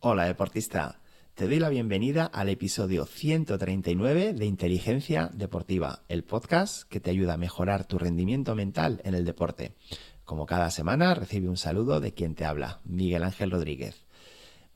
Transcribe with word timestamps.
Hola 0.00 0.26
deportista, 0.26 1.00
te 1.34 1.48
doy 1.48 1.58
la 1.58 1.70
bienvenida 1.70 2.24
al 2.24 2.50
episodio 2.50 3.04
139 3.04 4.32
de 4.32 4.46
Inteligencia 4.46 5.28
Deportiva, 5.34 6.04
el 6.06 6.22
podcast 6.22 6.88
que 6.88 7.00
te 7.00 7.10
ayuda 7.10 7.34
a 7.34 7.36
mejorar 7.36 7.84
tu 7.84 7.98
rendimiento 7.98 8.54
mental 8.54 9.00
en 9.02 9.16
el 9.16 9.24
deporte. 9.24 9.74
Como 10.24 10.46
cada 10.46 10.70
semana 10.70 11.14
recibe 11.14 11.48
un 11.48 11.56
saludo 11.56 11.98
de 11.98 12.14
quien 12.14 12.36
te 12.36 12.44
habla, 12.44 12.80
Miguel 12.84 13.24
Ángel 13.24 13.50
Rodríguez. 13.50 14.06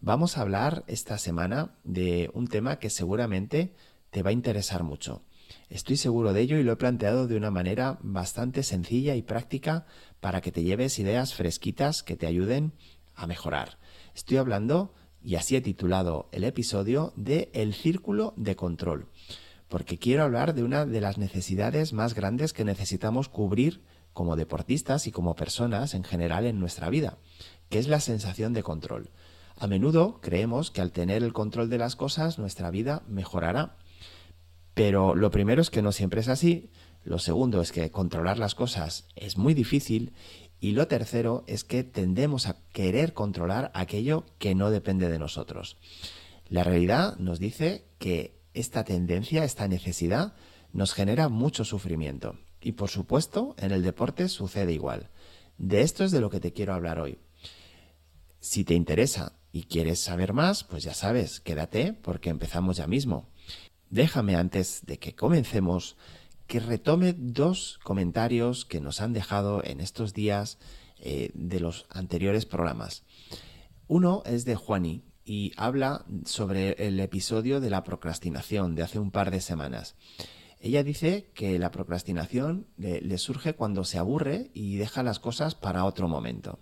Vamos 0.00 0.36
a 0.36 0.40
hablar 0.40 0.82
esta 0.88 1.18
semana 1.18 1.78
de 1.84 2.28
un 2.34 2.48
tema 2.48 2.80
que 2.80 2.90
seguramente 2.90 3.76
te 4.10 4.24
va 4.24 4.30
a 4.30 4.32
interesar 4.32 4.82
mucho. 4.82 5.22
Estoy 5.68 5.98
seguro 5.98 6.32
de 6.32 6.40
ello 6.40 6.58
y 6.58 6.64
lo 6.64 6.72
he 6.72 6.76
planteado 6.76 7.28
de 7.28 7.36
una 7.36 7.52
manera 7.52 8.00
bastante 8.02 8.64
sencilla 8.64 9.14
y 9.14 9.22
práctica 9.22 9.86
para 10.18 10.40
que 10.40 10.50
te 10.50 10.64
lleves 10.64 10.98
ideas 10.98 11.32
fresquitas 11.32 12.02
que 12.02 12.16
te 12.16 12.26
ayuden 12.26 12.72
a 13.14 13.28
mejorar. 13.28 13.78
Estoy 14.14 14.38
hablando, 14.38 14.94
y 15.24 15.36
así 15.36 15.56
he 15.56 15.60
titulado 15.60 16.28
el 16.32 16.44
episodio, 16.44 17.12
de 17.16 17.50
el 17.54 17.74
círculo 17.74 18.34
de 18.36 18.56
control, 18.56 19.06
porque 19.68 19.98
quiero 19.98 20.22
hablar 20.24 20.54
de 20.54 20.64
una 20.64 20.86
de 20.86 21.00
las 21.00 21.18
necesidades 21.18 21.92
más 21.92 22.14
grandes 22.14 22.52
que 22.52 22.64
necesitamos 22.64 23.28
cubrir 23.28 23.82
como 24.12 24.36
deportistas 24.36 25.06
y 25.06 25.12
como 25.12 25.34
personas 25.34 25.94
en 25.94 26.04
general 26.04 26.46
en 26.46 26.60
nuestra 26.60 26.90
vida, 26.90 27.18
que 27.68 27.78
es 27.78 27.88
la 27.88 28.00
sensación 28.00 28.52
de 28.52 28.62
control. 28.62 29.10
A 29.58 29.66
menudo 29.66 30.20
creemos 30.20 30.70
que 30.70 30.80
al 30.80 30.92
tener 30.92 31.22
el 31.22 31.32
control 31.32 31.70
de 31.70 31.78
las 31.78 31.96
cosas 31.96 32.38
nuestra 32.38 32.70
vida 32.70 33.02
mejorará 33.06 33.76
pero 34.74 35.14
lo 35.14 35.30
primero 35.30 35.60
es 35.60 35.70
que 35.70 35.82
no 35.82 35.92
siempre 35.92 36.20
es 36.20 36.28
así, 36.28 36.70
lo 37.04 37.18
segundo 37.18 37.60
es 37.60 37.72
que 37.72 37.90
controlar 37.90 38.38
las 38.38 38.54
cosas 38.54 39.06
es 39.16 39.36
muy 39.36 39.54
difícil 39.54 40.12
y 40.62 40.72
lo 40.72 40.86
tercero 40.86 41.42
es 41.48 41.64
que 41.64 41.82
tendemos 41.82 42.46
a 42.46 42.54
querer 42.72 43.14
controlar 43.14 43.72
aquello 43.74 44.24
que 44.38 44.54
no 44.54 44.70
depende 44.70 45.08
de 45.08 45.18
nosotros. 45.18 45.76
La 46.48 46.62
realidad 46.62 47.16
nos 47.16 47.40
dice 47.40 47.84
que 47.98 48.40
esta 48.54 48.84
tendencia, 48.84 49.42
esta 49.42 49.66
necesidad, 49.66 50.34
nos 50.72 50.94
genera 50.94 51.28
mucho 51.28 51.64
sufrimiento. 51.64 52.38
Y 52.60 52.72
por 52.72 52.90
supuesto, 52.90 53.56
en 53.58 53.72
el 53.72 53.82
deporte 53.82 54.28
sucede 54.28 54.72
igual. 54.72 55.10
De 55.58 55.80
esto 55.80 56.04
es 56.04 56.12
de 56.12 56.20
lo 56.20 56.30
que 56.30 56.38
te 56.38 56.52
quiero 56.52 56.74
hablar 56.74 57.00
hoy. 57.00 57.18
Si 58.38 58.62
te 58.62 58.74
interesa 58.74 59.32
y 59.50 59.64
quieres 59.64 59.98
saber 59.98 60.32
más, 60.32 60.62
pues 60.62 60.84
ya 60.84 60.94
sabes, 60.94 61.40
quédate 61.40 61.92
porque 61.92 62.30
empezamos 62.30 62.76
ya 62.76 62.86
mismo. 62.86 63.28
Déjame 63.90 64.36
antes 64.36 64.86
de 64.86 65.00
que 65.00 65.16
comencemos 65.16 65.96
que 66.52 66.60
retome 66.60 67.14
dos 67.16 67.80
comentarios 67.82 68.66
que 68.66 68.82
nos 68.82 69.00
han 69.00 69.14
dejado 69.14 69.64
en 69.64 69.80
estos 69.80 70.12
días 70.12 70.58
eh, 71.00 71.30
de 71.32 71.60
los 71.60 71.86
anteriores 71.88 72.44
programas. 72.44 73.04
Uno 73.88 74.22
es 74.26 74.44
de 74.44 74.54
Juani 74.54 75.02
y 75.24 75.52
habla 75.56 76.04
sobre 76.26 76.72
el 76.72 77.00
episodio 77.00 77.58
de 77.58 77.70
la 77.70 77.84
procrastinación 77.84 78.74
de 78.74 78.82
hace 78.82 78.98
un 78.98 79.10
par 79.10 79.30
de 79.30 79.40
semanas. 79.40 79.96
Ella 80.60 80.84
dice 80.84 81.30
que 81.32 81.58
la 81.58 81.70
procrastinación 81.70 82.66
le 82.76 83.16
surge 83.16 83.54
cuando 83.54 83.84
se 83.84 83.96
aburre 83.96 84.50
y 84.52 84.76
deja 84.76 85.02
las 85.02 85.20
cosas 85.20 85.54
para 85.54 85.86
otro 85.86 86.06
momento. 86.06 86.58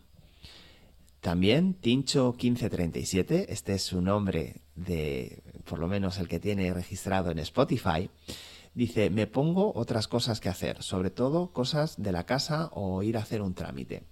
También 1.21 1.81
Tincho1537, 1.81 3.47
este 3.49 3.73
es 3.75 3.83
su 3.83 4.01
nombre 4.01 4.63
de, 4.77 5.43
por 5.65 5.81
lo 5.81 5.89
menos 5.89 6.19
el 6.19 6.29
que 6.29 6.39
tiene 6.39 6.73
registrado 6.73 7.33
en 7.33 7.41
Spotify, 7.41 8.09
dice, 8.81 9.11
me 9.11 9.27
pongo 9.27 9.75
otras 9.75 10.09
cosas 10.09 10.41
que 10.41 10.49
hacer, 10.49 10.83
sobre 10.83 11.11
todo 11.11 11.53
cosas 11.53 12.03
de 12.03 12.13
la 12.13 12.25
casa 12.25 12.71
o 12.73 13.03
ir 13.03 13.19
a 13.19 13.21
hacer 13.21 13.43
un 13.43 13.53
trámite. 13.53 14.05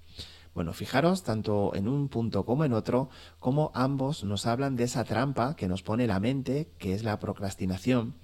Bueno, 0.52 0.74
fijaros 0.74 1.22
tanto 1.22 1.74
en 1.74 1.88
un 1.88 2.10
punto 2.10 2.44
como 2.44 2.66
en 2.66 2.74
otro, 2.74 3.08
como 3.38 3.70
ambos 3.74 4.24
nos 4.24 4.44
hablan 4.44 4.76
de 4.76 4.84
esa 4.84 5.04
trampa 5.04 5.56
que 5.56 5.68
nos 5.68 5.82
pone 5.82 6.06
la 6.06 6.20
mente, 6.20 6.68
que 6.76 6.92
es 6.92 7.02
la 7.02 7.18
procrastinación, 7.18 8.16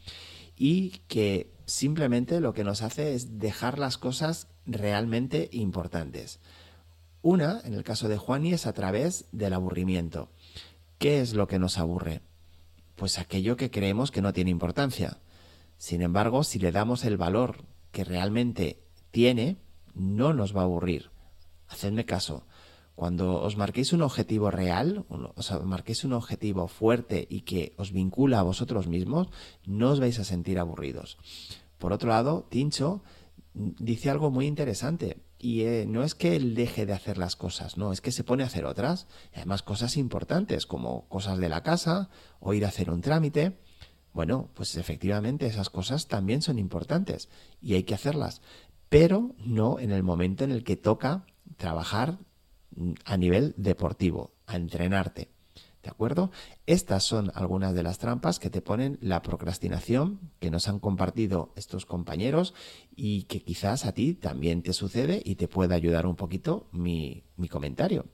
y 0.55 0.91
que 1.09 1.51
simplemente 1.65 2.41
lo 2.41 2.53
que 2.53 2.63
nos 2.63 2.83
hace 2.83 3.15
es 3.15 3.39
dejar 3.39 3.79
las 3.79 3.97
cosas 3.97 4.49
realmente 4.67 5.49
importantes. 5.51 6.41
Una, 7.23 7.63
en 7.65 7.73
el 7.73 7.85
caso 7.85 8.07
de 8.11 8.19
Juani, 8.19 8.53
es 8.53 8.67
a 8.67 8.75
través 8.75 9.25
del 9.33 9.55
aburrimiento. 9.55 10.29
¿Qué 10.99 11.23
es 11.23 11.33
lo 11.33 11.47
que 11.47 11.59
nos 11.59 11.79
aburre? 11.79 12.21
Pues 12.97 13.19
aquello 13.19 13.57
que 13.57 13.71
creemos 13.71 14.11
que 14.11 14.21
no 14.21 14.35
tiene 14.35 14.51
importancia. 14.51 15.21
Sin 15.84 16.00
embargo, 16.00 16.45
si 16.45 16.59
le 16.59 16.72
damos 16.72 17.05
el 17.05 17.19
valor 17.19 17.67
que 17.93 18.05
realmente 18.05 18.81
tiene, 19.11 19.59
no 19.93 20.33
nos 20.33 20.56
va 20.56 20.62
a 20.62 20.65
aburrir. 20.65 21.11
Hacedme 21.69 22.06
caso. 22.06 22.47
Cuando 22.95 23.43
os 23.43 23.59
marquéis 23.59 23.93
un 23.93 24.00
objetivo 24.00 24.50
real, 24.50 25.05
os 25.11 25.53
marquéis 25.62 26.03
un 26.05 26.15
objetivo 26.15 26.69
fuerte 26.69 27.27
y 27.28 27.43
que 27.43 27.75
os 27.77 27.93
vincula 27.93 28.39
a 28.39 28.44
vosotros 28.44 28.87
mismos, 28.87 29.28
no 29.67 29.91
os 29.91 30.00
vais 30.00 30.19
a 30.19 30.25
sentir 30.25 30.59
aburridos. 30.59 31.19
Por 31.77 31.93
otro 31.93 32.09
lado, 32.09 32.47
Tincho 32.49 33.03
dice 33.53 34.09
algo 34.09 34.31
muy 34.31 34.47
interesante. 34.47 35.19
Y 35.39 35.65
eh, 35.65 35.84
no 35.87 36.03
es 36.03 36.15
que 36.15 36.34
él 36.34 36.55
deje 36.55 36.87
de 36.87 36.94
hacer 36.94 37.19
las 37.19 37.37
cosas, 37.37 37.77
no, 37.77 37.93
es 37.93 38.00
que 38.00 38.11
se 38.11 38.25
pone 38.25 38.43
a 38.43 38.47
hacer 38.47 38.65
otras. 38.65 39.06
además 39.34 39.61
cosas 39.61 39.99
importantes 39.99 40.65
como 40.65 41.06
cosas 41.11 41.37
de 41.37 41.50
la 41.50 41.62
casa 41.62 42.09
o 42.41 42.55
ir 42.55 42.65
a 42.65 42.69
hacer 42.69 42.89
un 42.89 43.03
trámite. 43.03 43.59
Bueno, 44.15 44.49
pues 44.55 44.77
efectivamente 44.77 45.47
esas 45.47 45.71
cosas 45.71 46.07
también 46.07 46.41
son 46.41 46.61
importantes 46.61 47.29
y 47.61 47.75
hay 47.75 47.83
que 47.83 47.95
hacerlas, 47.95 48.43
pero 48.89 49.35
no 49.45 49.81
en 49.81 49.91
el 49.91 50.05
momento 50.05 50.45
en 50.45 50.53
el 50.53 50.63
que 50.63 50.77
toca 50.77 51.27
trabajar 51.57 52.19
mm, 52.77 52.93
a 53.05 53.17
nivel 53.17 53.55
deportivo, 53.57 54.33
a 54.47 54.55
entrenarte. 54.55 55.31
¿De 55.83 55.91
acuerdo? 55.91 56.31
Estas 56.65 57.03
son 57.03 57.31
algunas 57.35 57.75
de 57.75 57.83
las 57.83 57.99
trampas 57.99 58.39
que 58.39 58.49
te 58.49 58.63
ponen 58.63 58.99
la 59.03 59.21
procrastinación 59.21 60.31
que 60.39 60.51
nos 60.51 60.69
han 60.69 60.79
compartido 60.79 61.53
estos 61.57 61.85
compañeros 61.85 62.55
y 62.97 63.25
que 63.25 63.43
quizás 63.43 63.85
a 63.85 63.93
ti 63.93 64.15
también 64.15 64.63
te 64.63 64.73
sucede 64.73 65.21
y 65.23 65.35
te 65.35 65.49
pueda 65.49 65.75
ayudar 65.75 66.07
un 66.07 66.17
poquito 66.17 66.69
mi, 66.73 67.25
mi 67.37 67.49
comentario. 67.49 68.07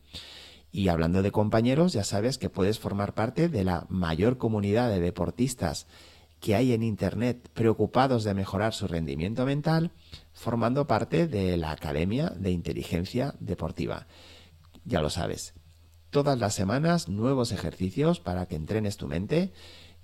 Y 0.72 0.88
hablando 0.88 1.22
de 1.22 1.32
compañeros, 1.32 1.92
ya 1.92 2.04
sabes 2.04 2.38
que 2.38 2.50
puedes 2.50 2.78
formar 2.78 3.14
parte 3.14 3.48
de 3.48 3.64
la 3.64 3.86
mayor 3.88 4.38
comunidad 4.38 4.88
de 4.88 5.00
deportistas 5.00 5.86
que 6.40 6.54
hay 6.54 6.72
en 6.72 6.82
Internet 6.82 7.50
preocupados 7.52 8.24
de 8.24 8.34
mejorar 8.34 8.72
su 8.72 8.86
rendimiento 8.86 9.44
mental, 9.44 9.92
formando 10.32 10.86
parte 10.86 11.26
de 11.26 11.56
la 11.56 11.70
Academia 11.70 12.30
de 12.30 12.50
Inteligencia 12.50 13.34
Deportiva. 13.40 14.06
Ya 14.84 15.02
lo 15.02 15.10
sabes, 15.10 15.54
todas 16.10 16.38
las 16.38 16.54
semanas 16.54 17.08
nuevos 17.08 17.52
ejercicios 17.52 18.20
para 18.20 18.46
que 18.46 18.56
entrenes 18.56 18.96
tu 18.96 19.06
mente, 19.06 19.52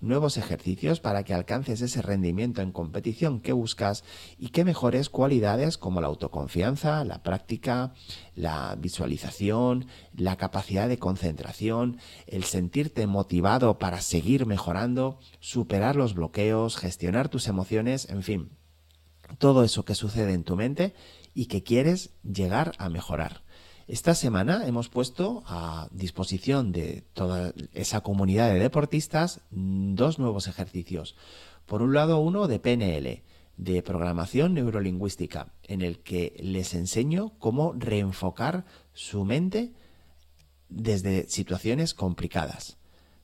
nuevos 0.01 0.37
ejercicios 0.37 1.01
para 1.01 1.25
que 1.25 1.35
alcances 1.35 1.81
ese 1.81 2.03
rendimiento 2.03 2.63
en 2.63 2.73
competición 2.73 3.41
que 3.41 3.53
buscas 3.53 4.05
y 4.39 4.49
que 4.49 4.65
mejores 4.65 5.09
cualidades 5.09 5.79
como 5.79 6.01
la 6.01 6.09
autoconfianza, 6.09 7.05
la 7.05 7.23
práctica, 7.23 7.95
la 8.35 8.77
visualización, 8.79 9.87
la 10.15 10.37
capacidad 10.37 10.89
de 10.89 10.99
concentración, 10.99 11.99
el 12.27 12.45
sentirte 12.45 13.07
motivado 13.07 13.79
para 13.79 14.01
seguir 14.01 14.47
mejorando, 14.47 15.19
superar 15.41 15.97
los 15.97 16.15
bloqueos, 16.15 16.77
gestionar 16.77 17.29
tus 17.29 17.49
emociones, 17.49 18.09
en 18.11 18.23
fin, 18.23 18.51
todo 19.39 19.65
eso 19.65 19.85
que 19.85 19.95
sucede 19.95 20.33
en 20.33 20.45
tu 20.45 20.57
mente 20.57 20.95
y 21.35 21.47
que 21.47 21.63
quieres 21.63 22.11
llegar 22.23 22.73
a 22.79 22.89
mejorar. 22.89 23.46
Esta 23.89 24.17
semana 24.17 24.67
hemos 24.67 24.89
puesto 24.89 25.45
a 25.47 25.87
disposición 25.93 26.73
de 26.73 27.05
toda 27.15 27.53
esa 27.73 28.01
comunidad 28.01 28.53
de 28.53 28.59
deportistas 28.59 29.43
dos 29.51 30.19
nuevos 30.19 30.49
ejercicios. 30.49 31.15
Por 31.67 31.83
un 31.83 31.95
lado, 31.95 32.19
uno 32.19 32.49
de 32.49 32.59
PNL, 32.59 33.23
de 33.57 33.83
programación 33.83 34.55
neurolingüística, 34.55 35.53
en 35.63 35.83
el 35.83 36.01
que 36.01 36.35
les 36.41 36.75
enseño 36.75 37.39
cómo 37.39 37.75
reenfocar 37.75 38.65
su 38.93 39.25
mente 39.25 39.73
desde 40.69 41.29
situaciones 41.29 41.95
complicadas 41.95 42.79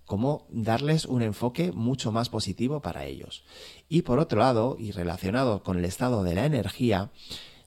cómo 0.04 0.46
darles 0.50 1.06
un 1.06 1.22
enfoque 1.22 1.72
mucho 1.72 2.12
más 2.12 2.28
positivo 2.28 2.82
para 2.82 3.06
ellos. 3.06 3.44
Y 3.88 4.02
por 4.02 4.18
otro 4.18 4.40
lado, 4.40 4.76
y 4.78 4.90
relacionado 4.90 5.62
con 5.62 5.78
el 5.78 5.86
estado 5.86 6.22
de 6.22 6.34
la 6.34 6.44
energía, 6.44 7.10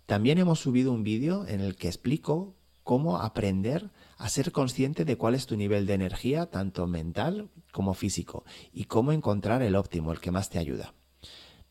también 0.06 0.38
hemos 0.38 0.60
subido 0.60 0.92
un 0.92 1.04
vídeo 1.04 1.48
en 1.48 1.62
el 1.62 1.76
que 1.76 1.88
explico 1.88 2.55
cómo 2.86 3.18
aprender 3.18 3.90
a 4.18 4.30
ser 4.30 4.52
consciente 4.52 5.06
de 5.06 5.18
cuál 5.18 5.34
es 5.34 5.48
tu 5.48 5.58
nivel 5.58 5.88
de 5.88 5.96
energía, 5.96 6.46
tanto 6.46 6.86
mental 6.86 7.50
como 7.72 7.96
físico, 7.96 8.46
y 8.72 8.86
cómo 8.86 9.12
encontrar 9.12 9.64
el 9.64 9.76
óptimo, 9.76 10.12
el 10.12 10.20
que 10.20 10.30
más 10.30 10.52
te 10.52 10.60
ayuda. 10.60 10.94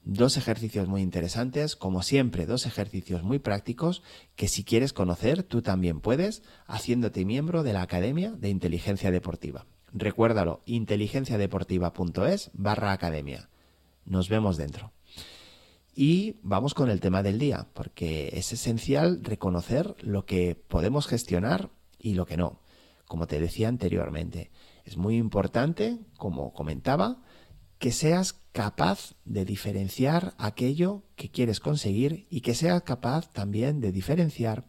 Dos 0.02 0.36
ejercicios 0.36 0.88
muy 0.88 1.02
interesantes, 1.02 1.76
como 1.76 2.02
siempre, 2.02 2.46
dos 2.46 2.66
ejercicios 2.66 3.22
muy 3.22 3.38
prácticos 3.38 4.02
que 4.34 4.48
si 4.48 4.64
quieres 4.64 4.92
conocer, 4.92 5.44
tú 5.44 5.62
también 5.62 6.00
puedes, 6.00 6.42
haciéndote 6.66 7.24
miembro 7.24 7.62
de 7.62 7.72
la 7.72 7.82
Academia 7.82 8.32
de 8.32 8.48
Inteligencia 8.50 9.12
Deportiva. 9.12 9.66
Recuérdalo, 9.92 10.62
inteligenciadeportiva.es 10.66 12.50
barra 12.54 12.90
academia. 12.90 13.48
Nos 14.04 14.28
vemos 14.28 14.56
dentro. 14.56 14.92
Y 15.94 16.40
vamos 16.42 16.74
con 16.74 16.90
el 16.90 17.00
tema 17.00 17.22
del 17.22 17.38
día, 17.38 17.68
porque 17.72 18.30
es 18.32 18.52
esencial 18.52 19.20
reconocer 19.22 19.94
lo 20.00 20.26
que 20.26 20.56
podemos 20.56 21.06
gestionar 21.06 21.70
y 21.98 22.14
lo 22.14 22.26
que 22.26 22.36
no. 22.36 22.60
Como 23.06 23.26
te 23.26 23.38
decía 23.40 23.68
anteriormente, 23.68 24.50
Es 24.84 24.98
muy 24.98 25.16
importante, 25.16 25.98
como 26.18 26.52
comentaba, 26.52 27.22
que 27.78 27.90
seas 27.90 28.34
capaz 28.52 29.14
de 29.24 29.46
diferenciar 29.46 30.34
aquello 30.36 31.04
que 31.16 31.30
quieres 31.30 31.58
conseguir 31.58 32.26
y 32.28 32.42
que 32.42 32.54
seas 32.54 32.82
capaz 32.82 33.32
también 33.32 33.80
de 33.80 33.92
diferenciar 33.92 34.66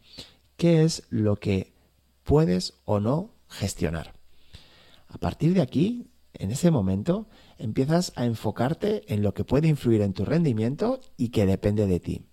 qué 0.56 0.84
es 0.84 1.02
lo 1.10 1.36
que 1.36 1.74
puedes 2.22 2.80
o 2.84 2.98
no 2.98 3.34
gestionar. 3.48 4.14
A 5.08 5.18
partir 5.18 5.52
de 5.52 5.60
aquí, 5.60 6.10
en 6.32 6.50
ese 6.50 6.70
momento, 6.70 7.28
empiezas 7.58 8.12
a 8.16 8.24
enfocarte 8.24 9.02
en 9.12 9.22
lo 9.22 9.34
que 9.34 9.44
puede 9.44 9.68
influir 9.68 10.02
en 10.02 10.12
tu 10.12 10.24
rendimiento 10.24 11.00
y 11.16 11.28
que 11.30 11.46
depende 11.46 11.86
de 11.86 12.00
ti. 12.00 12.26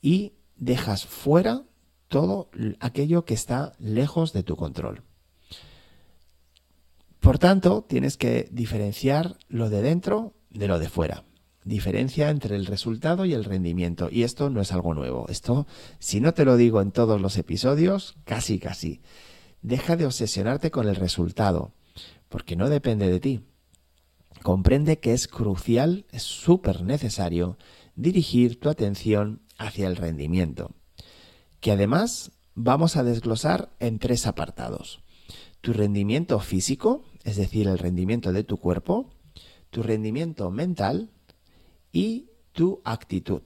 Y 0.00 0.34
dejas 0.56 1.06
fuera 1.06 1.64
todo 2.08 2.50
aquello 2.80 3.24
que 3.24 3.34
está 3.34 3.74
lejos 3.78 4.32
de 4.32 4.42
tu 4.42 4.56
control. 4.56 5.02
Por 7.20 7.38
tanto, 7.38 7.84
tienes 7.86 8.16
que 8.16 8.48
diferenciar 8.52 9.36
lo 9.48 9.68
de 9.70 9.82
dentro 9.82 10.34
de 10.50 10.68
lo 10.68 10.78
de 10.78 10.88
fuera. 10.88 11.24
Diferencia 11.64 12.30
entre 12.30 12.56
el 12.56 12.64
resultado 12.64 13.26
y 13.26 13.34
el 13.34 13.44
rendimiento. 13.44 14.08
Y 14.10 14.22
esto 14.22 14.48
no 14.48 14.60
es 14.62 14.72
algo 14.72 14.94
nuevo. 14.94 15.26
Esto, 15.28 15.66
si 15.98 16.20
no 16.20 16.32
te 16.32 16.44
lo 16.44 16.56
digo 16.56 16.80
en 16.80 16.92
todos 16.92 17.20
los 17.20 17.36
episodios, 17.36 18.16
casi 18.24 18.58
casi. 18.58 19.02
Deja 19.60 19.96
de 19.96 20.06
obsesionarte 20.06 20.70
con 20.70 20.88
el 20.88 20.96
resultado, 20.96 21.74
porque 22.28 22.56
no 22.56 22.70
depende 22.70 23.10
de 23.10 23.20
ti. 23.20 23.40
Comprende 24.42 24.98
que 24.98 25.12
es 25.12 25.28
crucial, 25.28 26.06
es 26.10 26.22
súper 26.22 26.82
necesario, 26.82 27.58
dirigir 27.96 28.60
tu 28.60 28.68
atención 28.68 29.42
hacia 29.58 29.88
el 29.88 29.96
rendimiento, 29.96 30.72
que 31.60 31.72
además 31.72 32.30
vamos 32.54 32.96
a 32.96 33.02
desglosar 33.02 33.70
en 33.80 33.98
tres 33.98 34.26
apartados. 34.26 35.00
Tu 35.60 35.72
rendimiento 35.72 36.38
físico, 36.38 37.04
es 37.24 37.36
decir, 37.36 37.66
el 37.66 37.78
rendimiento 37.78 38.32
de 38.32 38.44
tu 38.44 38.58
cuerpo, 38.58 39.10
tu 39.70 39.82
rendimiento 39.82 40.50
mental 40.50 41.10
y 41.92 42.30
tu 42.52 42.80
actitud. 42.84 43.42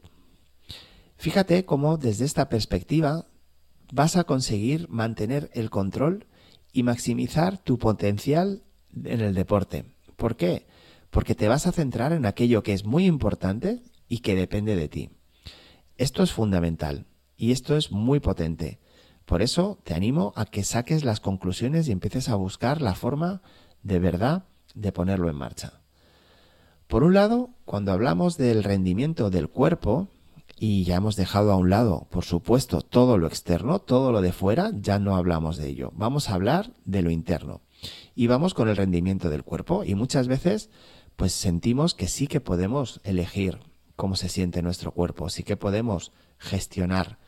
Fíjate 1.16 1.64
cómo 1.64 1.96
desde 1.96 2.24
esta 2.24 2.48
perspectiva 2.48 3.26
vas 3.92 4.16
a 4.16 4.24
conseguir 4.24 4.88
mantener 4.88 5.50
el 5.54 5.70
control 5.70 6.26
y 6.72 6.82
maximizar 6.82 7.58
tu 7.58 7.78
potencial 7.78 8.62
en 9.04 9.20
el 9.20 9.34
deporte. 9.34 9.84
¿Por 10.16 10.36
qué? 10.36 10.66
Porque 11.12 11.34
te 11.34 11.46
vas 11.46 11.66
a 11.66 11.72
centrar 11.72 12.12
en 12.12 12.24
aquello 12.24 12.62
que 12.62 12.72
es 12.72 12.86
muy 12.86 13.04
importante 13.04 13.82
y 14.08 14.20
que 14.20 14.34
depende 14.34 14.76
de 14.76 14.88
ti. 14.88 15.10
Esto 15.98 16.22
es 16.22 16.32
fundamental 16.32 17.06
y 17.36 17.52
esto 17.52 17.76
es 17.76 17.92
muy 17.92 18.18
potente. 18.18 18.80
Por 19.26 19.42
eso 19.42 19.78
te 19.84 19.92
animo 19.92 20.32
a 20.36 20.46
que 20.46 20.64
saques 20.64 21.04
las 21.04 21.20
conclusiones 21.20 21.86
y 21.86 21.92
empieces 21.92 22.30
a 22.30 22.34
buscar 22.34 22.80
la 22.80 22.94
forma 22.94 23.42
de 23.82 23.98
verdad 23.98 24.46
de 24.74 24.90
ponerlo 24.90 25.28
en 25.28 25.36
marcha. 25.36 25.82
Por 26.86 27.04
un 27.04 27.12
lado, 27.12 27.50
cuando 27.66 27.92
hablamos 27.92 28.38
del 28.38 28.64
rendimiento 28.64 29.28
del 29.28 29.50
cuerpo, 29.50 30.08
y 30.58 30.84
ya 30.84 30.96
hemos 30.96 31.16
dejado 31.16 31.52
a 31.52 31.56
un 31.56 31.70
lado, 31.70 32.06
por 32.10 32.24
supuesto, 32.24 32.80
todo 32.80 33.18
lo 33.18 33.26
externo, 33.26 33.80
todo 33.80 34.12
lo 34.12 34.22
de 34.22 34.32
fuera, 34.32 34.70
ya 34.74 34.98
no 34.98 35.16
hablamos 35.16 35.58
de 35.58 35.68
ello. 35.68 35.92
Vamos 35.94 36.30
a 36.30 36.34
hablar 36.34 36.72
de 36.84 37.02
lo 37.02 37.10
interno. 37.10 37.62
Y 38.14 38.28
vamos 38.28 38.54
con 38.54 38.68
el 38.68 38.76
rendimiento 38.76 39.28
del 39.28 39.42
cuerpo. 39.42 39.82
Y 39.84 39.94
muchas 39.94 40.28
veces, 40.28 40.70
pues 41.16 41.32
sentimos 41.32 41.94
que 41.94 42.08
sí 42.08 42.26
que 42.26 42.40
podemos 42.40 43.00
elegir 43.04 43.58
cómo 43.96 44.16
se 44.16 44.28
siente 44.28 44.62
nuestro 44.62 44.92
cuerpo, 44.92 45.28
sí 45.28 45.42
que 45.42 45.56
podemos 45.56 46.12
gestionar 46.38 47.18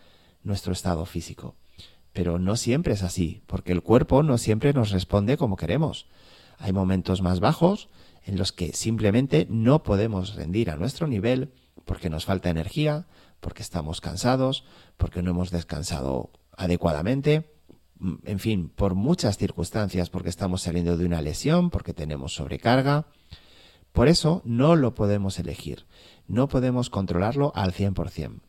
nuestro 0.43 0.73
estado 0.73 1.07
físico. 1.07 1.57
Pero 2.13 2.39
no 2.39 2.57
siempre 2.57 2.95
es 2.95 3.03
así, 3.03 3.43
porque 3.47 3.73
el 3.73 3.83
cuerpo 3.83 4.23
no 4.23 4.39
siempre 4.39 4.73
nos 4.73 4.91
responde 4.91 5.37
como 5.37 5.57
queremos. 5.57 6.07
Hay 6.59 6.73
momentos 6.73 7.23
más 7.23 7.41
bajos 7.41 7.89
en 8.25 8.39
los 8.39 8.53
que 8.53 8.73
simplemente 8.73 9.47
no 9.51 9.83
podemos 9.83 10.35
rendir 10.35 10.71
a 10.71 10.77
nuestro 10.77 11.07
nivel 11.07 11.53
porque 11.85 12.11
nos 12.11 12.25
falta 12.25 12.51
energía, 12.51 13.07
porque 13.41 13.63
estamos 13.63 14.01
cansados, 14.01 14.65
porque 14.97 15.23
no 15.23 15.33
hemos 15.33 15.51
descansado 15.51 16.31
adecuadamente, 16.57 17.53
mm, 17.99 18.15
en 18.25 18.39
fin, 18.39 18.69
por 18.75 18.95
muchas 18.95 19.37
circunstancias, 19.37 20.09
porque 20.09 20.31
estamos 20.31 20.63
saliendo 20.63 20.97
de 20.97 21.05
una 21.05 21.21
lesión, 21.21 21.71
porque 21.71 21.93
tenemos 21.93 22.35
sobrecarga. 22.35 23.07
Por 23.95 24.09
eso 24.09 24.43
no 24.45 24.75
lo 24.75 24.93
podemos 24.93 25.39
elegir, 25.39 25.87
no 26.27 26.49
podemos 26.49 26.91
controlarlo 26.91 27.53
al 27.55 27.73
100%. 27.73 28.41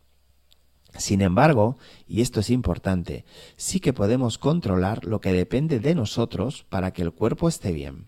Sin 0.98 1.22
embargo, 1.22 1.78
y 2.08 2.22
esto 2.22 2.40
es 2.40 2.50
importante, 2.50 3.26
sí 3.56 3.80
que 3.80 3.94
podemos 3.94 4.40
controlar 4.40 5.06
lo 5.06 5.22
que 5.22 5.32
depende 5.32 5.80
de 5.80 5.94
nosotros 5.94 6.66
para 6.68 6.94
que 6.94 7.04
el 7.04 7.12
cuerpo 7.12 7.48
esté 7.48 7.74
bien. 7.74 8.08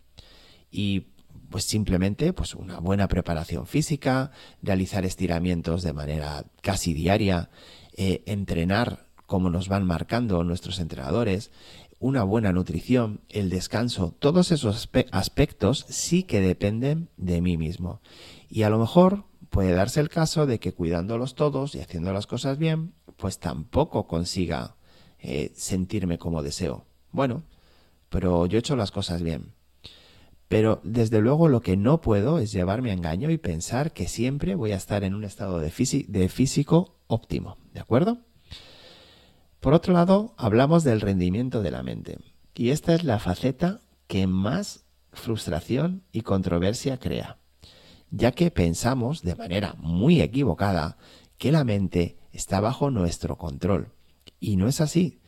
Y 0.71 1.09
pues 1.51 1.65
simplemente 1.65 2.33
pues 2.33 2.55
una 2.55 2.79
buena 2.79 3.07
preparación 3.07 3.67
física, 3.67 4.31
realizar 4.63 5.05
estiramientos 5.05 5.83
de 5.83 5.93
manera 5.93 6.43
casi 6.63 6.95
diaria, 6.95 7.51
eh, 7.95 8.23
entrenar 8.25 9.06
como 9.27 9.51
nos 9.51 9.67
van 9.67 9.85
marcando 9.85 10.43
nuestros 10.43 10.79
entrenadores, 10.79 11.51
una 11.99 12.23
buena 12.23 12.53
nutrición, 12.53 13.21
el 13.29 13.49
descanso, 13.49 14.15
todos 14.17 14.51
esos 14.51 14.89
aspectos 15.11 15.85
sí 15.89 16.23
que 16.23 16.41
dependen 16.41 17.09
de 17.17 17.41
mí 17.41 17.57
mismo. 17.57 18.01
Y 18.49 18.63
a 18.63 18.69
lo 18.69 18.79
mejor 18.79 19.25
puede 19.49 19.73
darse 19.73 19.99
el 19.99 20.09
caso 20.09 20.45
de 20.45 20.59
que 20.59 20.73
cuidándolos 20.73 21.35
todos 21.35 21.75
y 21.75 21.81
haciendo 21.81 22.13
las 22.13 22.25
cosas 22.25 22.57
bien, 22.57 22.93
pues 23.17 23.39
tampoco 23.39 24.07
consiga 24.07 24.77
eh, 25.19 25.51
sentirme 25.55 26.17
como 26.17 26.43
deseo. 26.43 26.85
Bueno, 27.11 27.43
pero 28.09 28.45
yo 28.45 28.57
he 28.57 28.59
hecho 28.59 28.75
las 28.75 28.91
cosas 28.91 29.21
bien. 29.21 29.53
Pero 30.47 30.79
desde 30.83 31.19
luego 31.19 31.49
lo 31.49 31.61
que 31.61 31.75
no 31.75 31.99
puedo 31.99 32.39
es 32.39 32.53
llevarme 32.53 32.91
a 32.91 32.93
engaño 32.93 33.29
y 33.31 33.37
pensar 33.37 33.91
que 33.91 34.07
siempre 34.07 34.55
voy 34.55 34.71
a 34.71 34.77
estar 34.77 35.03
en 35.03 35.13
un 35.13 35.25
estado 35.25 35.59
de, 35.59 35.73
de 36.07 36.29
físico 36.29 36.95
óptimo. 37.07 37.57
¿De 37.73 37.81
acuerdo? 37.81 38.26
Por 39.67 39.73
otro 39.73 39.93
lado, 39.93 40.33
hablamos 40.37 40.85
del 40.85 41.01
rendimiento 41.01 41.61
de 41.61 41.71
la 41.71 41.83
mente. 41.83 42.19
Y 42.55 42.69
esta 42.69 42.93
es 42.93 43.03
la 43.03 43.19
faceta 43.19 43.81
que 44.07 44.25
más 44.25 44.85
frustración 45.11 46.03
y 46.13 46.21
controversia 46.21 46.97
crea, 47.01 47.37
ya 48.09 48.31
que 48.31 48.49
pensamos 48.49 49.23
de 49.23 49.35
manera 49.35 49.75
muy 49.77 50.21
equivocada 50.21 50.97
que 51.37 51.51
la 51.51 51.65
mente 51.65 52.17
está 52.31 52.61
bajo 52.61 52.91
nuestro 52.91 53.37
control. 53.37 53.91
Y 54.39 54.55
no 54.55 54.69
es 54.69 54.79
así. 54.79 55.19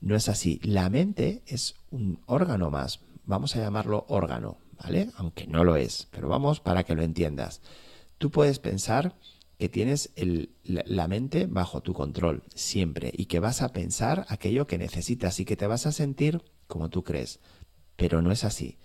No 0.00 0.16
es 0.16 0.28
así. 0.28 0.58
La 0.64 0.90
mente 0.90 1.44
es 1.46 1.76
un 1.92 2.20
órgano 2.26 2.72
más. 2.72 2.98
Vamos 3.26 3.54
a 3.54 3.60
llamarlo 3.60 4.06
órgano. 4.08 4.58
¿vale? 4.82 5.12
Aunque 5.18 5.46
no 5.46 5.62
lo 5.62 5.76
es, 5.76 6.08
pero 6.10 6.28
vamos 6.28 6.58
para 6.58 6.82
que 6.82 6.96
lo 6.96 7.02
entiendas. 7.04 7.62
Tú 8.18 8.32
puedes 8.32 8.58
pensar 8.58 9.14
que 9.64 9.70
tienes 9.70 10.12
la, 10.62 11.08
mente 11.08 11.46
bajo 11.46 11.80
tu 11.80 11.94
control 11.94 12.42
siempre 12.54 13.10
y 13.16 13.24
que 13.24 13.40
vas 13.40 13.62
a 13.62 13.72
pensar 13.72 14.26
aquello 14.28 14.66
que 14.66 14.76
necesitas 14.76 15.40
y 15.40 15.46
que 15.46 15.56
te 15.56 15.66
vas 15.66 15.86
a 15.86 15.92
sentir 15.92 16.42
como 16.66 16.90
tú 16.90 17.02
crees, 17.02 17.40
pero 17.96 18.20
no 18.20 18.30
es 18.30 18.44
así. 18.44 18.76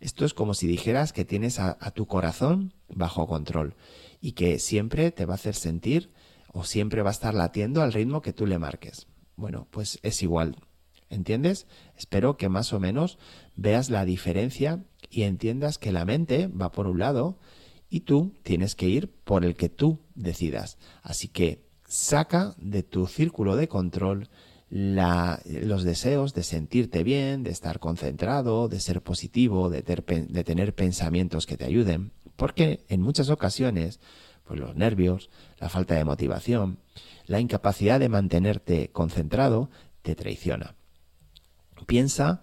Esto 0.00 0.24
es 0.24 0.34
como 0.34 0.54
si 0.54 0.66
dijeras 0.66 1.12
que 1.12 1.24
tienes 1.24 1.60
a, 1.60 1.78
a 1.80 1.92
tu 1.92 2.06
corazón 2.06 2.74
bajo 2.88 3.28
control 3.28 3.76
y 4.20 4.32
que 4.32 4.58
siempre 4.58 5.12
te 5.12 5.26
va 5.26 5.34
a 5.34 5.36
hacer 5.36 5.54
sentir 5.54 6.10
o 6.52 6.64
siempre 6.64 7.02
va 7.02 7.10
a 7.10 7.12
estar 7.12 7.32
latiendo 7.32 7.80
al 7.80 7.92
ritmo 7.92 8.20
que 8.20 8.32
tú 8.32 8.46
le 8.46 8.58
marques. 8.58 9.06
Bueno, 9.36 9.68
pues 9.70 10.00
es 10.02 10.24
igual. 10.24 10.56
¿Entiendes? 11.08 11.68
Espero 11.96 12.36
que 12.36 12.48
más 12.48 12.72
o 12.72 12.80
menos 12.80 13.16
veas 13.54 13.90
la 13.90 14.04
diferencia 14.04 14.82
y 15.08 15.22
entiendas 15.22 15.78
que 15.78 15.92
la 15.92 16.04
mente 16.04 16.48
va 16.48 16.72
por 16.72 16.88
un 16.88 16.98
lado 16.98 17.38
y 17.88 18.00
tú 18.00 18.34
tienes 18.42 18.74
que 18.74 18.88
ir 18.88 19.10
por 19.24 19.44
el 19.44 19.56
que 19.56 19.68
tú 19.68 20.00
decidas. 20.14 20.78
Así 21.02 21.28
que 21.28 21.66
saca 21.86 22.54
de 22.58 22.82
tu 22.82 23.06
círculo 23.06 23.56
de 23.56 23.68
control 23.68 24.28
los 24.68 25.84
deseos 25.84 26.34
de 26.34 26.42
sentirte 26.42 27.04
bien, 27.04 27.44
de 27.44 27.50
estar 27.50 27.78
concentrado, 27.78 28.68
de 28.68 28.80
ser 28.80 29.00
positivo, 29.00 29.70
de, 29.70 29.82
de, 29.82 30.44
tener 30.44 30.74
pensamientos 30.74 31.46
que 31.46 31.56
te 31.56 31.64
ayuden, 31.64 32.12
porque 32.34 32.84
en 32.88 33.00
muchas 33.00 33.30
ocasiones, 33.30 34.00
pues 34.44 34.58
los 34.58 34.74
nervios, 34.74 35.30
la 35.58 35.68
falta 35.68 35.94
de 35.94 36.04
motivación, 36.04 36.78
la 37.26 37.38
incapacidad 37.38 38.00
de 38.00 38.08
mantenerte 38.08 38.90
concentrado, 38.90 39.70
te 40.02 40.14
traiciona. 40.16 40.74
Piensa 41.86 42.42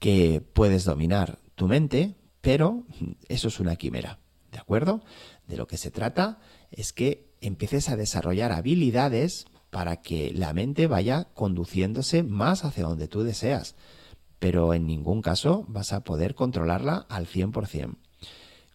que 0.00 0.40
puedes 0.40 0.84
dominar 0.84 1.38
tu 1.54 1.68
mente, 1.68 2.16
pero 2.40 2.84
eso 3.28 3.48
es 3.48 3.60
una 3.60 3.76
quimera, 3.76 4.18
¿de 4.54 4.60
acuerdo? 4.60 5.02
De 5.48 5.56
lo 5.56 5.66
que 5.66 5.76
se 5.76 5.90
trata 5.90 6.38
es 6.70 6.92
que 6.92 7.34
empieces 7.40 7.88
a 7.88 7.96
desarrollar 7.96 8.52
habilidades 8.52 9.46
para 9.70 10.00
que 10.00 10.32
la 10.32 10.52
mente 10.52 10.86
vaya 10.86 11.24
conduciéndose 11.34 12.22
más 12.22 12.64
hacia 12.64 12.84
donde 12.84 13.08
tú 13.08 13.24
deseas, 13.24 13.74
pero 14.38 14.72
en 14.72 14.86
ningún 14.86 15.22
caso 15.22 15.64
vas 15.66 15.92
a 15.92 16.04
poder 16.04 16.36
controlarla 16.36 17.04
al 17.08 17.26
100%. 17.26 17.96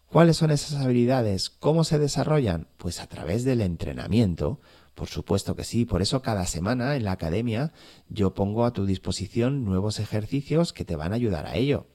¿Cuáles 0.07 0.35
son 0.35 0.51
esas 0.51 0.83
habilidades? 0.83 1.49
¿Cómo 1.49 1.85
se 1.85 1.97
desarrollan? 1.97 2.67
Pues 2.75 2.99
a 2.99 3.07
través 3.07 3.45
del 3.45 3.61
entrenamiento, 3.61 4.59
por 4.95 5.07
supuesto 5.07 5.55
que 5.55 5.63
sí, 5.63 5.85
por 5.85 6.01
eso 6.01 6.21
cada 6.21 6.45
semana 6.45 6.97
en 6.97 7.05
la 7.05 7.13
academia 7.13 7.71
yo 8.09 8.33
pongo 8.33 8.65
a 8.65 8.73
tu 8.73 8.85
disposición 8.85 9.63
nuevos 9.63 9.99
ejercicios 9.99 10.73
que 10.73 10.83
te 10.83 10.97
van 10.97 11.13
a 11.13 11.15
ayudar 11.15 11.45
a 11.45 11.55
ello. 11.55 11.87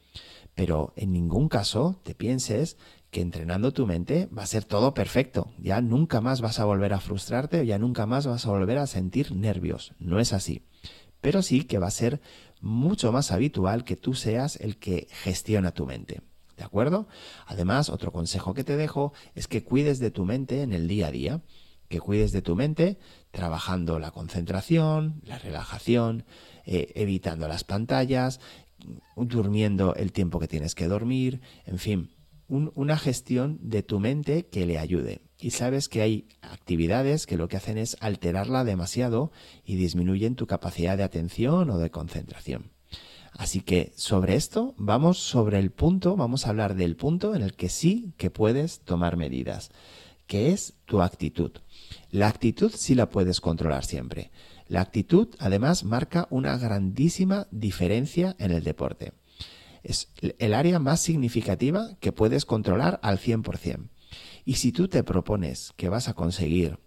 Pero 0.54 0.92
en 0.96 1.12
ningún 1.12 1.48
caso 1.48 2.00
te 2.04 2.14
pienses 2.14 2.76
que 3.14 3.20
entrenando 3.20 3.72
tu 3.72 3.86
mente 3.86 4.28
va 4.36 4.42
a 4.42 4.46
ser 4.46 4.64
todo 4.64 4.92
perfecto. 4.92 5.52
Ya 5.58 5.80
nunca 5.80 6.20
más 6.20 6.40
vas 6.40 6.58
a 6.58 6.64
volver 6.64 6.92
a 6.92 6.98
frustrarte, 6.98 7.64
ya 7.64 7.78
nunca 7.78 8.06
más 8.06 8.26
vas 8.26 8.44
a 8.44 8.50
volver 8.50 8.76
a 8.76 8.88
sentir 8.88 9.30
nervios. 9.30 9.94
No 10.00 10.18
es 10.18 10.32
así. 10.32 10.66
Pero 11.20 11.40
sí 11.40 11.62
que 11.62 11.78
va 11.78 11.86
a 11.86 11.92
ser 11.92 12.20
mucho 12.60 13.12
más 13.12 13.30
habitual 13.30 13.84
que 13.84 13.94
tú 13.94 14.14
seas 14.14 14.56
el 14.56 14.78
que 14.78 15.06
gestiona 15.22 15.70
tu 15.70 15.86
mente. 15.86 16.22
¿De 16.56 16.64
acuerdo? 16.64 17.06
Además, 17.46 17.88
otro 17.88 18.10
consejo 18.10 18.52
que 18.52 18.64
te 18.64 18.76
dejo 18.76 19.12
es 19.36 19.46
que 19.46 19.62
cuides 19.62 20.00
de 20.00 20.10
tu 20.10 20.24
mente 20.24 20.62
en 20.62 20.72
el 20.72 20.88
día 20.88 21.06
a 21.06 21.12
día, 21.12 21.40
que 21.88 22.00
cuides 22.00 22.32
de 22.32 22.42
tu 22.42 22.56
mente 22.56 22.98
trabajando 23.30 24.00
la 24.00 24.10
concentración, 24.10 25.20
la 25.22 25.38
relajación, 25.38 26.24
eh, 26.66 26.90
evitando 26.96 27.46
las 27.46 27.62
pantallas, 27.62 28.40
durmiendo 29.14 29.94
el 29.94 30.10
tiempo 30.10 30.40
que 30.40 30.48
tienes 30.48 30.74
que 30.74 30.88
dormir, 30.88 31.42
en 31.64 31.78
fin, 31.78 32.10
una 32.48 32.98
gestión 32.98 33.58
de 33.62 33.82
tu 33.82 34.00
mente 34.00 34.46
que 34.46 34.66
le 34.66 34.78
ayude. 34.78 35.22
Y 35.38 35.50
sabes 35.50 35.88
que 35.88 36.02
hay 36.02 36.28
actividades 36.42 37.26
que 37.26 37.36
lo 37.36 37.48
que 37.48 37.56
hacen 37.56 37.78
es 37.78 37.96
alterarla 38.00 38.64
demasiado 38.64 39.32
y 39.64 39.76
disminuyen 39.76 40.36
tu 40.36 40.46
capacidad 40.46 40.96
de 40.96 41.04
atención 41.04 41.70
o 41.70 41.78
de 41.78 41.90
concentración. 41.90 42.70
Así 43.32 43.60
que 43.60 43.92
sobre 43.96 44.36
esto 44.36 44.74
vamos 44.76 45.18
sobre 45.18 45.58
el 45.58 45.70
punto, 45.70 46.16
vamos 46.16 46.46
a 46.46 46.50
hablar 46.50 46.76
del 46.76 46.96
punto 46.96 47.34
en 47.34 47.42
el 47.42 47.54
que 47.54 47.68
sí 47.68 48.12
que 48.16 48.30
puedes 48.30 48.80
tomar 48.80 49.16
medidas, 49.16 49.70
que 50.26 50.52
es 50.52 50.74
tu 50.84 51.02
actitud. 51.02 51.50
La 52.10 52.28
actitud 52.28 52.72
sí 52.74 52.94
la 52.94 53.10
puedes 53.10 53.40
controlar 53.40 53.84
siempre. 53.84 54.30
La 54.68 54.82
actitud 54.82 55.28
además 55.40 55.84
marca 55.84 56.28
una 56.30 56.56
grandísima 56.56 57.48
diferencia 57.50 58.36
en 58.38 58.52
el 58.52 58.62
deporte 58.62 59.12
es 59.84 60.08
el 60.38 60.54
área 60.54 60.78
más 60.78 61.00
significativa 61.00 61.96
que 62.00 62.12
puedes 62.12 62.44
controlar 62.44 62.98
al 63.02 63.18
100%. 63.18 63.88
Y 64.44 64.54
si 64.54 64.72
tú 64.72 64.88
te 64.88 65.04
propones 65.04 65.72
que 65.76 65.88
vas 65.88 66.08
a 66.08 66.14
conseguir 66.14 66.78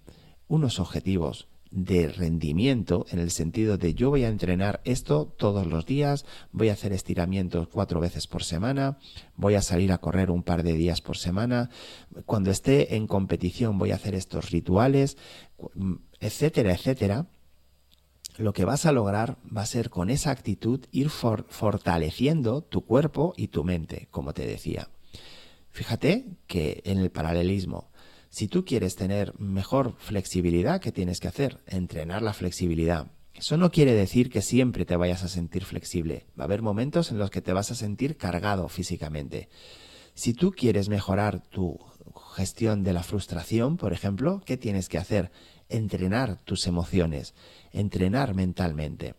unos 0.48 0.80
objetivos 0.80 1.48
de 1.72 2.08
rendimiento 2.08 3.06
en 3.10 3.20
el 3.20 3.30
sentido 3.30 3.77
de 3.77 3.94
yo 3.94 4.10
voy 4.10 4.24
a 4.24 4.30
entrenar 4.30 4.82
esto 4.86 5.34
todos 5.38 5.68
los 5.68 5.86
días, 5.86 6.25
voy 6.51 6.70
a 6.70 6.74
hacer 6.74 6.94
estiramientos 6.94 7.68
cuatro 7.68 8.00
veces 8.00 8.27
por 8.27 8.44
semana, 8.44 8.98
voy 9.36 9.56
a 9.56 9.62
salir 9.62 9.92
a 9.92 9.98
correr 9.98 10.32
un 10.32 10.44
par 10.44 10.63
de 10.63 10.74
días 10.74 11.01
por 11.01 11.18
semana, 11.18 11.70
cuando 12.25 12.51
esté 12.51 12.96
en 12.96 13.08
competición 13.08 13.77
voy 13.77 13.92
a 13.92 13.96
hacer 13.96 14.16
estos 14.16 14.51
rituales, 14.51 15.18
etcétera, 16.20 16.74
etcétera, 16.74 17.27
lo 18.38 18.53
que 18.53 18.65
vas 18.65 18.86
a 18.86 18.91
lograr 18.91 19.38
va 19.56 19.62
a 19.62 19.65
ser 19.65 19.89
con 19.89 20.10
esa 20.10 20.32
actitud 20.32 20.86
ir 20.91 21.10
fortaleciendo 21.10 22.62
tu 22.62 22.86
cuerpo 22.86 23.34
y 23.36 23.48
tu 23.48 23.63
mente, 23.63 24.08
como 24.12 24.34
te 24.34 24.46
decía. 24.46 24.89
Fíjate 25.72 26.38
que 26.48 26.82
en 26.86 27.00
el 27.00 27.12
paralelismo, 27.12 27.91
si 28.29 28.48
tú 28.48 28.65
quieres 28.65 28.96
tener 28.96 29.38
mejor 29.39 29.96
flexibilidad, 29.98 30.82
¿qué 30.82 30.91
tienes 30.91 31.20
que 31.20 31.27
hacer? 31.27 31.60
Entrenar 31.67 32.22
la 32.22 32.34
flexibilidad. 32.34 33.12
Eso 33.34 33.58
no 33.58 33.72
quiere 33.72 33.94
decir 33.94 34.32
que 34.32 34.41
siempre 34.41 34.86
te 34.86 34.96
vayas 34.96 35.24
a 35.24 35.27
sentir 35.27 35.63
flexible. 35.63 36.25
Va 36.38 36.44
a 36.44 36.46
haber 36.46 36.63
momentos 36.63 37.12
en 37.12 37.20
los 37.20 37.29
que 37.29 37.41
te 37.41 37.53
vas 37.53 37.70
a 37.72 37.75
sentir 37.75 38.17
cargado 38.17 38.67
físicamente. 38.67 39.50
Si 40.15 40.34
tú 40.34 40.51
quieres 40.51 40.89
mejorar 40.89 41.44
tu 41.44 41.79
gestión 42.38 42.84
de 42.84 42.94
la 42.94 43.03
frustración, 43.03 43.77
por 43.77 43.91
ejemplo, 43.91 44.41
¿qué 44.46 44.56
tienes 44.56 44.88
que 44.88 45.00
hacer? 45.00 45.32
Entrenar 45.67 46.39
tus 46.46 46.67
emociones 46.67 47.34
entrenar 47.77 48.34
mentalmente. 48.34 49.15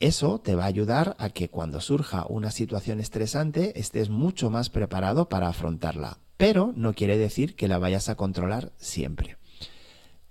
Eso 0.00 0.40
te 0.40 0.54
va 0.54 0.64
a 0.64 0.68
ayudar 0.68 1.16
a 1.18 1.30
que 1.30 1.48
cuando 1.48 1.80
surja 1.80 2.26
una 2.28 2.50
situación 2.50 3.00
estresante 3.00 3.78
estés 3.78 4.10
mucho 4.10 4.50
más 4.50 4.68
preparado 4.68 5.28
para 5.28 5.48
afrontarla, 5.48 6.18
pero 6.36 6.72
no 6.76 6.94
quiere 6.94 7.16
decir 7.16 7.54
que 7.54 7.68
la 7.68 7.78
vayas 7.78 8.08
a 8.08 8.16
controlar 8.16 8.72
siempre. 8.76 9.38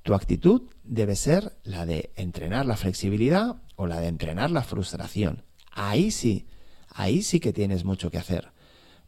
Tu 0.04 0.14
actitud 0.14 0.64
debe 0.84 1.16
ser 1.16 1.58
la 1.64 1.86
de 1.86 2.12
entrenar 2.16 2.66
la 2.66 2.76
flexibilidad 2.76 3.62
o 3.76 3.88
la 3.88 4.00
de 4.02 4.08
entrenar 4.08 4.52
la 4.52 4.64
frustración. 4.64 5.44
Ahí 5.72 6.12
sí, 6.12 6.46
ahí 6.90 7.24
sí 7.24 7.40
que 7.40 7.54
tienes 7.54 7.86
mucho 7.86 8.12
que 8.12 8.18
hacer, 8.18 8.52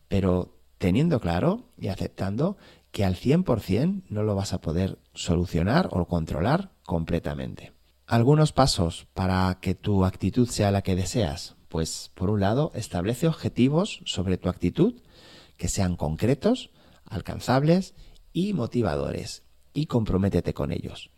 pero 0.07 0.57
teniendo 0.77 1.19
claro 1.19 1.63
y 1.77 1.87
aceptando 1.87 2.57
que 2.91 3.03
al 3.03 3.15
100% 3.15 4.03
no 4.09 4.23
lo 4.23 4.35
vas 4.35 4.53
a 4.53 4.61
poder 4.61 4.99
solucionar 5.13 5.89
o 5.91 6.05
controlar 6.05 6.71
completamente. 6.85 7.73
Algunos 8.07 8.53
pasos 8.53 9.07
para 9.13 9.57
que 9.61 9.75
tu 9.75 10.05
actitud 10.05 10.47
sea 10.47 10.71
la 10.71 10.81
que 10.81 10.95
deseas. 10.95 11.55
Pues 11.67 12.11
por 12.13 12.29
un 12.29 12.39
lado, 12.39 12.71
establece 12.75 13.27
objetivos 13.27 14.01
sobre 14.05 14.37
tu 14.37 14.47
actitud 14.47 15.01
que 15.57 15.67
sean 15.67 15.95
concretos, 15.95 16.69
alcanzables 17.05 17.95
y 18.31 18.53
motivadores 18.53 19.43
y 19.73 19.87
comprométete 19.87 20.53
con 20.53 20.71
ellos. 20.71 21.11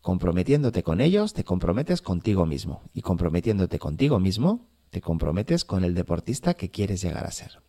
Comprometiéndote 0.00 0.82
con 0.82 1.00
ellos, 1.00 1.32
te 1.32 1.44
comprometes 1.44 2.00
contigo 2.00 2.46
mismo 2.46 2.82
y 2.94 3.02
comprometiéndote 3.02 3.78
contigo 3.78 4.20
mismo, 4.20 4.68
te 4.90 5.00
comprometes 5.00 5.64
con 5.64 5.84
el 5.84 5.94
deportista 5.94 6.54
que 6.54 6.70
quieres 6.70 7.02
llegar 7.02 7.26
a 7.26 7.30
ser. 7.30 7.60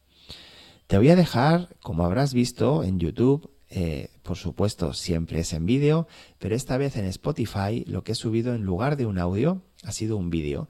Te 0.90 0.98
voy 0.98 1.10
a 1.10 1.16
dejar, 1.16 1.76
como 1.84 2.04
habrás 2.04 2.34
visto 2.34 2.84
en 2.84 2.98
YouTube, 2.98 3.52
eh, 3.70 4.10
por 4.24 4.38
supuesto, 4.38 4.94
siempre 4.94 5.42
es 5.42 5.54
en 5.54 5.68
vídeo, 5.68 6.08
pero 6.40 6.56
esta 6.56 6.78
vez 6.78 6.98
en 6.98 7.06
Spotify 7.06 7.86
lo 7.86 8.04
que 8.04 8.14
he 8.14 8.16
subido 8.16 8.56
en 8.56 8.64
lugar 8.64 8.98
de 8.98 9.06
un 9.06 9.20
audio 9.20 9.62
ha 9.84 9.92
sido 9.92 10.18
un 10.18 10.32
vídeo 10.32 10.68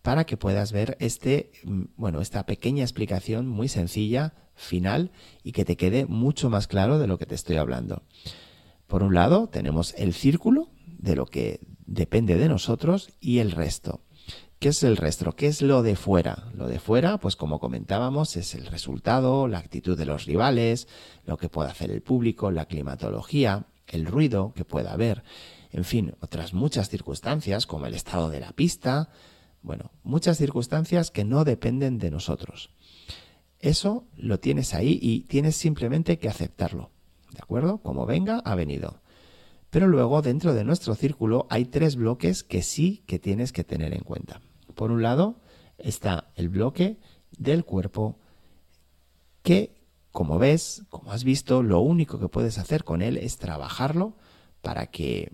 para 0.00 0.24
que 0.24 0.38
puedas 0.38 0.72
ver 0.72 0.96
este, 1.00 1.52
mm, 1.64 1.82
bueno, 1.96 2.22
esta 2.22 2.46
pequeña 2.46 2.82
explicación 2.82 3.46
muy 3.46 3.68
sencilla, 3.68 4.32
final 4.54 5.12
y 5.42 5.52
que 5.52 5.66
te 5.66 5.76
quede 5.76 6.06
mucho 6.06 6.48
más 6.48 6.66
claro 6.66 6.98
de 6.98 7.06
lo 7.06 7.18
que 7.18 7.26
te 7.26 7.34
estoy 7.34 7.56
hablando. 7.56 8.04
Por 8.86 9.02
un 9.02 9.12
lado, 9.12 9.50
tenemos 9.50 9.92
el 9.98 10.14
círculo 10.14 10.70
de 10.86 11.14
lo 11.14 11.26
que 11.26 11.60
depende 11.84 12.36
de 12.36 12.48
nosotros 12.48 13.10
y 13.20 13.40
el 13.40 13.50
resto. 13.50 14.00
¿Qué 14.58 14.70
es 14.70 14.82
el 14.82 14.96
resto? 14.96 15.36
¿Qué 15.36 15.46
es 15.46 15.62
lo 15.62 15.84
de 15.84 15.94
fuera? 15.94 16.50
Lo 16.52 16.66
de 16.66 16.80
fuera, 16.80 17.18
pues 17.18 17.36
como 17.36 17.60
comentábamos, 17.60 18.36
es 18.36 18.56
el 18.56 18.66
resultado, 18.66 19.46
la 19.46 19.58
actitud 19.58 19.96
de 19.96 20.04
los 20.04 20.24
rivales, 20.24 20.88
lo 21.26 21.36
que 21.36 21.48
puede 21.48 21.70
hacer 21.70 21.92
el 21.92 22.02
público, 22.02 22.50
la 22.50 22.64
climatología, 22.64 23.66
el 23.86 24.04
ruido 24.04 24.52
que 24.56 24.64
pueda 24.64 24.92
haber, 24.92 25.22
en 25.70 25.84
fin, 25.84 26.16
otras 26.20 26.54
muchas 26.54 26.88
circunstancias 26.88 27.66
como 27.66 27.86
el 27.86 27.94
estado 27.94 28.30
de 28.30 28.40
la 28.40 28.50
pista, 28.50 29.10
bueno, 29.62 29.92
muchas 30.02 30.38
circunstancias 30.38 31.12
que 31.12 31.24
no 31.24 31.44
dependen 31.44 31.98
de 31.98 32.10
nosotros. 32.10 32.70
Eso 33.60 34.08
lo 34.16 34.40
tienes 34.40 34.74
ahí 34.74 34.98
y 35.00 35.20
tienes 35.20 35.54
simplemente 35.54 36.18
que 36.18 36.28
aceptarlo, 36.28 36.90
¿de 37.30 37.38
acuerdo? 37.40 37.78
Como 37.78 38.06
venga, 38.06 38.42
ha 38.44 38.56
venido. 38.56 39.02
Pero 39.70 39.86
luego 39.86 40.20
dentro 40.20 40.52
de 40.52 40.64
nuestro 40.64 40.96
círculo 40.96 41.46
hay 41.48 41.66
tres 41.66 41.94
bloques 41.94 42.42
que 42.42 42.62
sí 42.62 43.04
que 43.06 43.20
tienes 43.20 43.52
que 43.52 43.62
tener 43.62 43.94
en 43.94 44.02
cuenta. 44.02 44.40
Por 44.78 44.92
un 44.92 45.02
lado 45.02 45.40
está 45.76 46.30
el 46.36 46.50
bloque 46.50 47.00
del 47.36 47.64
cuerpo 47.64 48.20
que, 49.42 49.74
como 50.12 50.38
ves, 50.38 50.84
como 50.88 51.10
has 51.10 51.24
visto, 51.24 51.64
lo 51.64 51.80
único 51.80 52.20
que 52.20 52.28
puedes 52.28 52.58
hacer 52.58 52.84
con 52.84 53.02
él 53.02 53.16
es 53.16 53.38
trabajarlo 53.38 54.16
para 54.62 54.86
que 54.86 55.32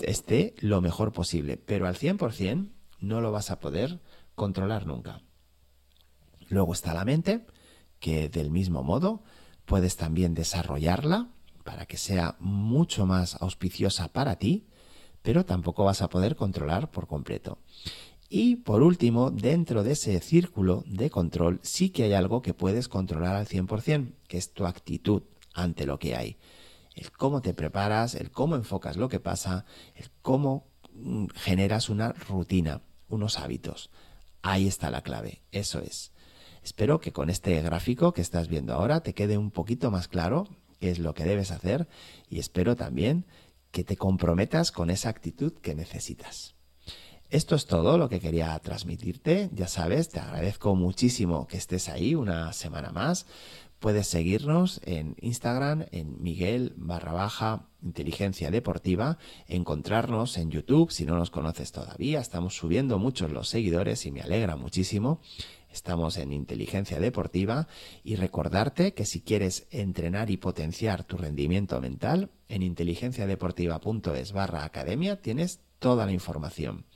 esté 0.00 0.54
lo 0.58 0.82
mejor 0.82 1.12
posible. 1.12 1.56
Pero 1.56 1.86
al 1.86 1.94
100% 1.94 2.72
no 3.00 3.22
lo 3.22 3.32
vas 3.32 3.50
a 3.50 3.58
poder 3.58 4.02
controlar 4.34 4.86
nunca. 4.86 5.22
Luego 6.50 6.74
está 6.74 6.92
la 6.92 7.06
mente, 7.06 7.46
que 8.00 8.28
del 8.28 8.50
mismo 8.50 8.82
modo 8.82 9.22
puedes 9.64 9.96
también 9.96 10.34
desarrollarla 10.34 11.30
para 11.64 11.86
que 11.86 11.96
sea 11.96 12.36
mucho 12.38 13.06
más 13.06 13.40
auspiciosa 13.40 14.12
para 14.12 14.36
ti, 14.36 14.66
pero 15.22 15.46
tampoco 15.46 15.84
vas 15.84 16.02
a 16.02 16.10
poder 16.10 16.36
controlar 16.36 16.90
por 16.90 17.06
completo. 17.06 17.56
Y 18.36 18.56
por 18.56 18.82
último, 18.82 19.30
dentro 19.30 19.84
de 19.84 19.92
ese 19.92 20.18
círculo 20.18 20.82
de 20.88 21.08
control 21.08 21.60
sí 21.62 21.90
que 21.90 22.02
hay 22.02 22.14
algo 22.14 22.42
que 22.42 22.52
puedes 22.52 22.88
controlar 22.88 23.36
al 23.36 23.46
100%, 23.46 24.12
que 24.26 24.38
es 24.38 24.52
tu 24.52 24.66
actitud 24.66 25.22
ante 25.54 25.86
lo 25.86 26.00
que 26.00 26.16
hay. 26.16 26.36
El 26.96 27.12
cómo 27.12 27.42
te 27.42 27.54
preparas, 27.54 28.16
el 28.16 28.32
cómo 28.32 28.56
enfocas 28.56 28.96
lo 28.96 29.08
que 29.08 29.20
pasa, 29.20 29.66
el 29.94 30.10
cómo 30.20 30.66
mm, 30.94 31.26
generas 31.36 31.88
una 31.88 32.08
rutina, 32.10 32.82
unos 33.08 33.38
hábitos. 33.38 33.90
Ahí 34.42 34.66
está 34.66 34.90
la 34.90 35.02
clave, 35.02 35.42
eso 35.52 35.78
es. 35.78 36.10
Espero 36.64 36.98
que 36.98 37.12
con 37.12 37.30
este 37.30 37.62
gráfico 37.62 38.12
que 38.12 38.22
estás 38.22 38.48
viendo 38.48 38.74
ahora 38.74 39.00
te 39.04 39.14
quede 39.14 39.38
un 39.38 39.52
poquito 39.52 39.92
más 39.92 40.08
claro 40.08 40.48
qué 40.80 40.90
es 40.90 40.98
lo 40.98 41.14
que 41.14 41.22
debes 41.22 41.52
hacer 41.52 41.86
y 42.28 42.40
espero 42.40 42.74
también 42.74 43.26
que 43.70 43.84
te 43.84 43.96
comprometas 43.96 44.72
con 44.72 44.90
esa 44.90 45.08
actitud 45.08 45.52
que 45.52 45.76
necesitas. 45.76 46.53
Esto 47.34 47.56
es 47.56 47.66
todo 47.66 47.98
lo 47.98 48.08
que 48.08 48.20
quería 48.20 48.56
transmitirte. 48.60 49.50
Ya 49.52 49.66
sabes, 49.66 50.08
te 50.08 50.20
agradezco 50.20 50.76
muchísimo 50.76 51.48
que 51.48 51.56
estés 51.56 51.88
ahí 51.88 52.14
una 52.14 52.52
semana 52.52 52.92
más. 52.92 53.26
Puedes 53.80 54.06
seguirnos 54.06 54.80
en 54.84 55.16
Instagram, 55.20 55.86
en 55.90 56.22
Miguel 56.22 56.74
barra 56.76 57.10
baja 57.10 57.66
inteligencia 57.82 58.52
deportiva, 58.52 59.18
encontrarnos 59.48 60.38
en 60.38 60.52
YouTube 60.52 60.92
si 60.92 61.04
no 61.06 61.18
nos 61.18 61.30
conoces 61.30 61.72
todavía. 61.72 62.20
Estamos 62.20 62.54
subiendo 62.54 63.00
muchos 63.00 63.32
los 63.32 63.48
seguidores 63.48 64.06
y 64.06 64.12
me 64.12 64.20
alegra 64.20 64.54
muchísimo. 64.54 65.20
Estamos 65.72 66.18
en 66.18 66.32
Inteligencia 66.32 67.00
Deportiva 67.00 67.66
y 68.04 68.14
recordarte 68.14 68.94
que 68.94 69.04
si 69.04 69.22
quieres 69.22 69.66
entrenar 69.72 70.30
y 70.30 70.36
potenciar 70.36 71.02
tu 71.02 71.16
rendimiento 71.16 71.80
mental, 71.80 72.30
en 72.46 72.62
inteligenciadeportiva.es 72.62 74.30
barra 74.30 74.64
academia 74.64 75.20
tienes 75.20 75.63
toda 75.84 76.06
la 76.06 76.12
información. 76.12 76.86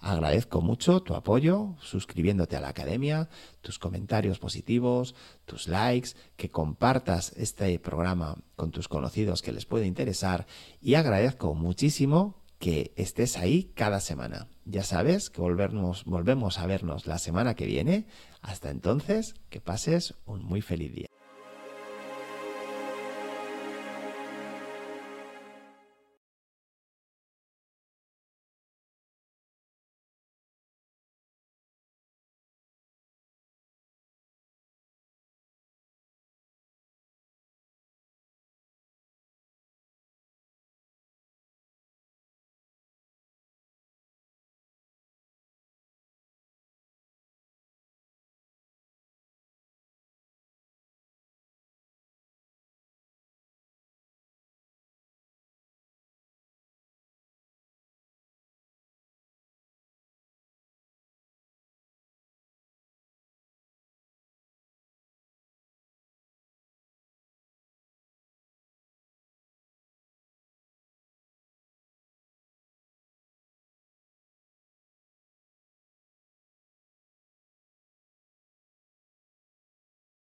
Agradezco 0.00 0.62
mucho 0.62 1.02
tu 1.02 1.14
apoyo 1.14 1.76
suscribiéndote 1.82 2.56
a 2.56 2.60
la 2.60 2.70
academia, 2.70 3.28
tus 3.60 3.78
comentarios 3.78 4.38
positivos, 4.38 5.14
tus 5.44 5.68
likes, 5.68 6.12
que 6.38 6.50
compartas 6.50 7.34
este 7.36 7.78
programa 7.78 8.38
con 8.56 8.70
tus 8.70 8.88
conocidos 8.88 9.42
que 9.42 9.52
les 9.52 9.66
puede 9.66 9.84
interesar 9.84 10.46
y 10.80 10.94
agradezco 10.94 11.54
muchísimo 11.54 12.40
que 12.58 12.94
estés 12.96 13.36
ahí 13.36 13.64
cada 13.74 14.00
semana. 14.00 14.48
Ya 14.64 14.82
sabes 14.82 15.28
que 15.28 15.42
volvernos, 15.42 16.06
volvemos 16.06 16.58
a 16.58 16.66
vernos 16.66 17.06
la 17.06 17.18
semana 17.18 17.52
que 17.54 17.66
viene. 17.66 18.06
Hasta 18.40 18.70
entonces, 18.70 19.34
que 19.50 19.60
pases 19.60 20.14
un 20.24 20.42
muy 20.42 20.62
feliz 20.62 20.94
día. 20.94 21.17